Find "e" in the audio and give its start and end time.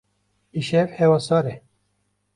1.53-1.55